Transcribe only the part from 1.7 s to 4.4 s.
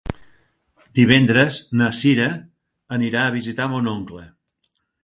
na Cira anirà a visitar mon oncle.